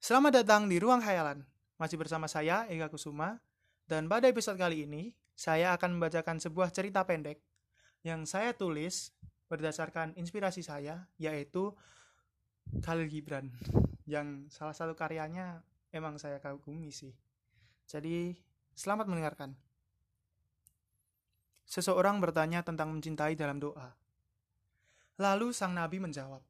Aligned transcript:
Selamat 0.00 0.40
datang 0.40 0.64
di 0.64 0.80
Ruang 0.80 1.04
Khayalan. 1.04 1.44
Masih 1.76 2.00
bersama 2.00 2.24
saya, 2.24 2.64
Ega 2.72 2.88
Kusuma. 2.88 3.36
Dan 3.84 4.08
pada 4.08 4.32
episode 4.32 4.56
kali 4.56 4.88
ini, 4.88 5.12
saya 5.36 5.76
akan 5.76 6.00
membacakan 6.00 6.40
sebuah 6.40 6.72
cerita 6.72 7.04
pendek 7.04 7.36
yang 8.00 8.24
saya 8.24 8.56
tulis 8.56 9.12
berdasarkan 9.52 10.16
inspirasi 10.16 10.64
saya, 10.64 11.04
yaitu 11.20 11.76
Khalil 12.80 13.12
Gibran. 13.12 13.52
Yang 14.08 14.48
salah 14.48 14.72
satu 14.72 14.96
karyanya 14.96 15.60
emang 15.92 16.16
saya 16.16 16.40
kagumi 16.40 16.88
sih. 16.88 17.12
Jadi, 17.84 18.32
selamat 18.72 19.04
mendengarkan. 19.04 19.52
Seseorang 21.68 22.24
bertanya 22.24 22.64
tentang 22.64 22.88
mencintai 22.88 23.36
dalam 23.36 23.60
doa. 23.60 23.92
Lalu 25.20 25.52
sang 25.52 25.76
nabi 25.76 26.00
menjawab, 26.00 26.40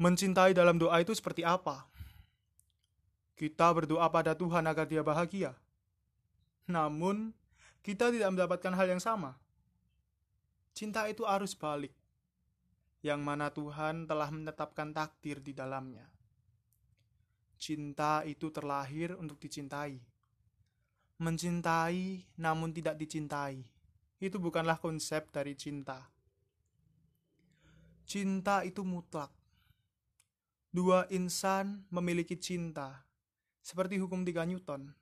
Mencintai 0.00 0.56
dalam 0.56 0.80
doa 0.80 0.96
itu 1.04 1.12
seperti 1.12 1.44
apa? 1.44 1.89
Kita 3.40 3.72
berdoa 3.72 4.04
pada 4.12 4.36
Tuhan 4.36 4.68
agar 4.68 4.84
dia 4.84 5.00
bahagia. 5.00 5.56
Namun, 6.68 7.32
kita 7.80 8.12
tidak 8.12 8.28
mendapatkan 8.36 8.76
hal 8.76 8.84
yang 8.92 9.00
sama. 9.00 9.40
Cinta 10.76 11.08
itu 11.08 11.24
arus 11.24 11.56
balik, 11.56 11.96
yang 13.00 13.24
mana 13.24 13.48
Tuhan 13.48 14.04
telah 14.04 14.28
menetapkan 14.28 14.92
takdir 14.92 15.40
di 15.40 15.56
dalamnya. 15.56 16.04
Cinta 17.56 18.28
itu 18.28 18.52
terlahir 18.52 19.16
untuk 19.16 19.40
dicintai. 19.40 19.96
Mencintai 21.16 22.28
namun 22.36 22.76
tidak 22.76 23.00
dicintai. 23.00 23.64
Itu 24.20 24.36
bukanlah 24.36 24.76
konsep 24.76 25.32
dari 25.32 25.56
cinta. 25.56 26.12
Cinta 28.04 28.68
itu 28.68 28.84
mutlak 28.84 29.32
Dua 30.70 31.02
insan 31.10 31.82
memiliki 31.90 32.38
cinta, 32.38 33.02
seperti 33.60 34.00
hukum 34.00 34.24
tiga 34.24 34.44
Newton. 34.48 34.92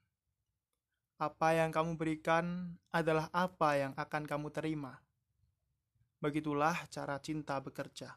Apa 1.19 1.59
yang 1.59 1.75
kamu 1.75 1.99
berikan 1.99 2.79
adalah 2.95 3.27
apa 3.35 3.75
yang 3.75 3.93
akan 3.99 4.23
kamu 4.23 4.55
terima. 4.55 5.03
Begitulah 6.23 6.87
cara 6.91 7.19
cinta 7.19 7.59
bekerja. 7.59 8.15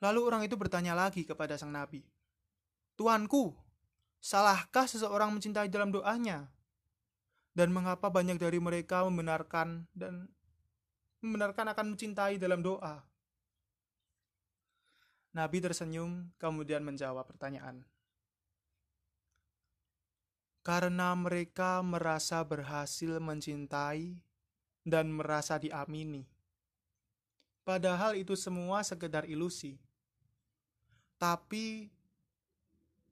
Lalu 0.00 0.20
orang 0.24 0.42
itu 0.42 0.56
bertanya 0.56 0.96
lagi 0.96 1.28
kepada 1.28 1.60
sang 1.60 1.70
nabi, 1.70 2.00
Tuanku, 2.96 3.52
salahkah 4.18 4.88
seseorang 4.88 5.28
mencintai 5.30 5.68
dalam 5.68 5.92
doanya? 5.92 6.48
Dan 7.52 7.74
mengapa 7.74 8.08
banyak 8.08 8.40
dari 8.40 8.56
mereka 8.62 9.04
membenarkan 9.04 9.84
dan 9.92 10.30
membenarkan 11.20 11.70
akan 11.76 11.86
mencintai 11.94 12.40
dalam 12.40 12.64
doa? 12.64 13.04
Nabi 15.36 15.58
tersenyum, 15.62 16.32
kemudian 16.40 16.82
menjawab 16.82 17.22
pertanyaan. 17.28 17.86
Karena 20.60 21.16
mereka 21.16 21.80
merasa 21.80 22.44
berhasil 22.44 23.16
mencintai 23.16 24.20
dan 24.84 25.08
merasa 25.08 25.56
diamini. 25.56 26.28
Padahal 27.64 28.16
itu 28.16 28.36
semua 28.36 28.84
sekedar 28.84 29.24
ilusi. 29.24 29.80
Tapi, 31.20 31.88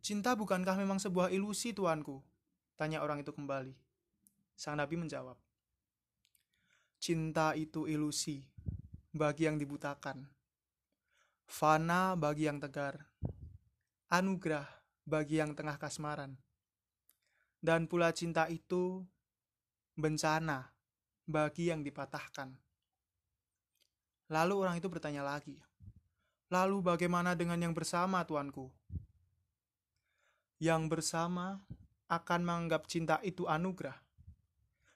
cinta 0.01 0.33
bukankah 0.37 0.77
memang 0.77 1.01
sebuah 1.01 1.33
ilusi, 1.33 1.73
tuanku? 1.73 2.21
Tanya 2.77 3.01
orang 3.05 3.21
itu 3.21 3.33
kembali. 3.33 3.73
Sang 4.57 4.77
Nabi 4.77 4.97
menjawab, 4.97 5.37
Cinta 6.99 7.55
itu 7.55 7.87
ilusi 7.87 8.43
bagi 9.15 9.47
yang 9.47 9.55
dibutakan 9.55 10.27
Fana 11.49 12.13
bagi 12.13 12.45
yang 12.45 12.61
tegar, 12.61 13.09
anugerah 14.13 14.69
bagi 15.09 15.41
yang 15.41 15.57
tengah 15.57 15.81
kasmaran. 15.81 16.37
Dan 17.59 17.91
pula 17.91 18.15
cinta 18.15 18.47
itu 18.47 19.03
bencana 19.99 20.71
bagi 21.27 21.71
yang 21.71 21.83
dipatahkan. 21.83 22.55
Lalu 24.31 24.55
orang 24.61 24.77
itu 24.79 24.87
bertanya 24.87 25.25
lagi, 25.25 25.59
Lalu 26.49 26.81
bagaimana 26.81 27.37
dengan 27.37 27.61
yang 27.61 27.77
bersama, 27.77 28.25
tuanku? 28.25 28.73
Yang 30.57 30.83
bersama 30.89 31.61
akan 32.09 32.41
menganggap 32.41 32.89
cinta 32.89 33.21
itu 33.21 33.45
anugerah. 33.45 34.01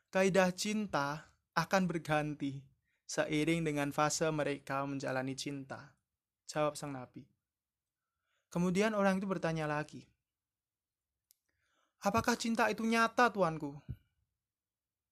Kaidah 0.09 0.49
cinta 0.57 1.29
akan 1.53 1.85
berganti 1.85 2.65
seiring 3.05 3.69
dengan 3.69 3.93
fase 3.93 4.25
mereka 4.33 4.81
menjalani 4.89 5.37
cinta. 5.37 5.93
Jawab 6.49 6.73
sang 6.73 6.97
nabi. 6.97 7.29
Kemudian 8.49 8.97
orang 8.97 9.21
itu 9.21 9.29
bertanya 9.29 9.69
lagi, 9.69 10.09
Apakah 12.03 12.35
cinta 12.35 12.67
itu 12.67 12.83
nyata, 12.83 13.31
tuanku? 13.31 13.79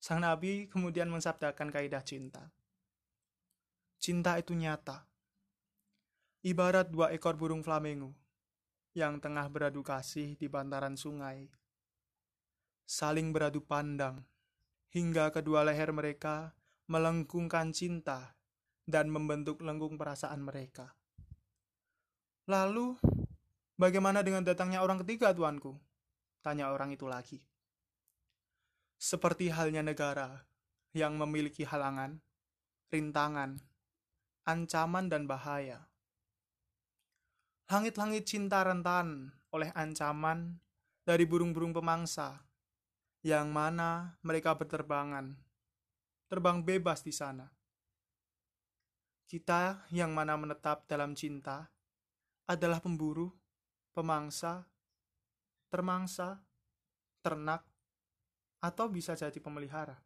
Sang 0.02 0.18
nabi 0.18 0.66
kemudian 0.66 1.06
mensabdakan 1.06 1.70
kaidah 1.70 2.02
cinta. 2.02 2.50
Cinta 4.02 4.34
itu 4.42 4.58
nyata. 4.58 5.06
Ibarat 6.42 6.90
dua 6.90 7.14
ekor 7.14 7.38
burung 7.38 7.62
flamingo 7.62 8.10
yang 8.90 9.22
tengah 9.22 9.46
beradu 9.46 9.86
kasih 9.86 10.34
di 10.34 10.50
bantaran 10.50 10.98
sungai. 10.98 11.46
Saling 12.90 13.30
beradu 13.30 13.62
pandang 13.62 14.26
hingga 14.90 15.30
kedua 15.30 15.62
leher 15.62 15.94
mereka 15.94 16.58
melengkungkan 16.90 17.70
cinta 17.70 18.34
dan 18.82 19.14
membentuk 19.14 19.62
lengkung 19.62 19.94
perasaan 19.94 20.42
mereka. 20.42 20.90
Lalu, 22.50 22.98
bagaimana 23.78 24.26
dengan 24.26 24.42
datangnya 24.42 24.82
orang 24.82 25.06
ketiga, 25.06 25.30
tuanku? 25.30 25.78
Tanya 26.40 26.72
orang 26.72 26.96
itu 26.96 27.04
lagi. 27.04 27.36
Seperti 28.96 29.52
halnya 29.52 29.84
negara 29.84 30.44
yang 30.96 31.20
memiliki 31.20 31.64
halangan, 31.64 32.20
rintangan, 32.88 33.60
ancaman, 34.48 35.06
dan 35.12 35.28
bahaya. 35.28 35.86
Langit-langit 37.70 38.26
cinta 38.26 38.64
rentan 38.66 39.30
oleh 39.54 39.70
ancaman 39.76 40.58
dari 41.06 41.22
burung-burung 41.28 41.70
pemangsa, 41.70 42.42
yang 43.22 43.52
mana 43.52 44.18
mereka 44.24 44.56
berterbangan, 44.56 45.36
terbang 46.26 46.64
bebas 46.64 47.04
di 47.04 47.14
sana. 47.14 47.46
Kita 49.30 49.86
yang 49.94 50.10
mana 50.10 50.34
menetap 50.34 50.90
dalam 50.90 51.14
cinta, 51.14 51.70
adalah 52.50 52.82
pemburu, 52.82 53.30
pemangsa, 53.94 54.66
termangsa, 55.70 56.42
ternak, 57.22 57.64
atau 58.60 58.90
bisa 58.92 59.16
jadi 59.16 59.38
pemelihara. 59.40 59.96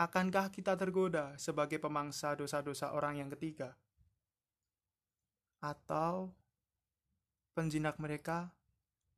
Akankah 0.00 0.48
kita 0.48 0.78
tergoda 0.80 1.36
sebagai 1.36 1.76
pemangsa 1.76 2.32
dosa-dosa 2.32 2.96
orang 2.96 3.20
yang 3.20 3.28
ketiga? 3.36 3.76
Atau 5.60 6.32
penjinak 7.52 8.00
mereka 8.00 8.56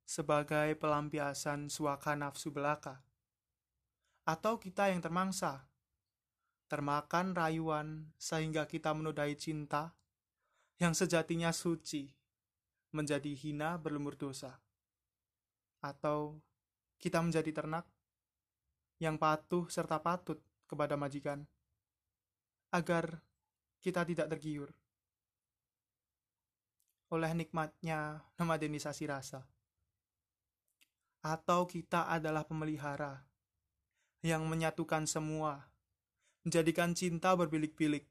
sebagai 0.02 0.74
pelampiasan 0.74 1.70
suaka 1.70 2.18
nafsu 2.18 2.50
belaka? 2.50 2.98
Atau 4.26 4.58
kita 4.58 4.90
yang 4.90 4.98
termangsa, 4.98 5.70
termakan 6.66 7.34
rayuan 7.36 8.10
sehingga 8.18 8.66
kita 8.66 8.90
menodai 8.90 9.38
cinta 9.38 9.94
yang 10.82 10.98
sejatinya 10.98 11.54
suci 11.54 12.10
menjadi 12.90 13.30
hina 13.38 13.78
berlumur 13.78 14.18
dosa, 14.18 14.58
atau 15.82 16.38
kita 17.02 17.18
menjadi 17.18 17.50
ternak 17.50 17.84
yang 19.02 19.18
patuh 19.18 19.66
serta 19.66 19.98
patut 19.98 20.38
kepada 20.70 20.94
majikan, 20.94 21.42
agar 22.70 23.18
kita 23.82 24.06
tidak 24.06 24.30
tergiur 24.30 24.70
oleh 27.12 27.28
nikmatnya 27.36 28.24
nomadenisasi 28.40 29.04
rasa, 29.10 29.44
atau 31.20 31.68
kita 31.68 32.08
adalah 32.08 32.46
pemelihara 32.46 33.26
yang 34.24 34.46
menyatukan 34.46 35.04
semua, 35.04 35.66
menjadikan 36.46 36.96
cinta 36.96 37.34
berbilik-bilik 37.34 38.06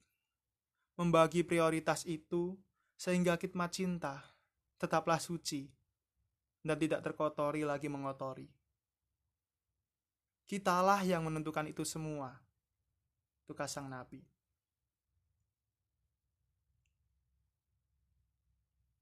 membagi 0.99 1.41
prioritas 1.41 2.05
itu 2.05 2.59
sehingga 2.93 3.39
khidmat 3.39 3.73
cinta 3.73 4.21
tetaplah 4.77 5.17
suci 5.17 5.80
dan 6.61 6.77
tidak 6.77 7.01
terkotori 7.01 7.65
lagi 7.65 7.89
mengotori. 7.89 8.45
Kitalah 10.45 11.01
yang 11.01 11.25
menentukan 11.25 11.65
itu 11.69 11.81
semua, 11.87 12.35
tugas 13.47 13.71
sang 13.71 13.87
nabi. 13.87 14.21